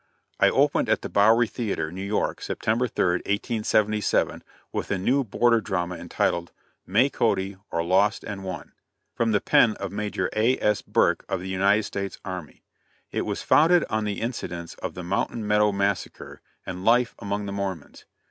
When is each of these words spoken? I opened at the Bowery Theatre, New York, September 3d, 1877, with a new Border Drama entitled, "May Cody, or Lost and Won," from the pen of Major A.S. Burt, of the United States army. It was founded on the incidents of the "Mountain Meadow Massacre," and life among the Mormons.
I 0.39 0.49
opened 0.49 0.89
at 0.89 1.03
the 1.03 1.09
Bowery 1.09 1.45
Theatre, 1.47 1.91
New 1.91 2.01
York, 2.01 2.41
September 2.41 2.87
3d, 2.87 3.21
1877, 3.27 4.43
with 4.71 4.89
a 4.89 4.97
new 4.97 5.23
Border 5.23 5.61
Drama 5.61 5.93
entitled, 5.97 6.51
"May 6.87 7.07
Cody, 7.11 7.55
or 7.69 7.83
Lost 7.83 8.23
and 8.23 8.43
Won," 8.43 8.71
from 9.13 9.31
the 9.31 9.39
pen 9.39 9.75
of 9.75 9.91
Major 9.91 10.27
A.S. 10.35 10.81
Burt, 10.81 11.21
of 11.29 11.39
the 11.39 11.49
United 11.49 11.83
States 11.83 12.17
army. 12.25 12.63
It 13.11 13.27
was 13.27 13.43
founded 13.43 13.85
on 13.91 14.05
the 14.05 14.21
incidents 14.21 14.73
of 14.81 14.95
the 14.95 15.03
"Mountain 15.03 15.45
Meadow 15.47 15.71
Massacre," 15.71 16.41
and 16.65 16.83
life 16.83 17.13
among 17.19 17.45
the 17.45 17.51
Mormons. 17.51 18.05